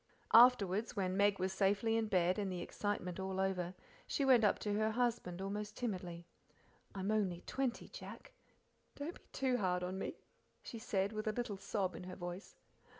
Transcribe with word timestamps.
Afterwards, 0.33 0.95
when 0.95 1.15
Meg 1.15 1.37
was 1.37 1.53
safely 1.53 1.95
in 1.95 2.07
bed 2.07 2.39
and 2.39 2.51
the 2.51 2.59
excitement 2.63 3.19
all 3.19 3.39
over, 3.39 3.75
she 4.07 4.25
went 4.25 4.43
up 4.43 4.57
to 4.57 4.73
her 4.73 4.89
husband 4.89 5.43
almost 5.43 5.77
timidly. 5.77 6.25
"I'm 6.95 7.11
only 7.11 7.41
twenty; 7.41 7.87
Jack; 7.87 8.31
don't 8.95 9.13
be 9.13 9.21
too 9.31 9.57
hard 9.57 9.83
on 9.83 9.99
me!" 9.99 10.15
she 10.63 10.79
said 10.79 11.13
with 11.13 11.27
a 11.27 11.31
little 11.33 11.55
sob 11.57 11.95
in 11.95 12.05
her 12.05 12.15
voice. 12.15 12.55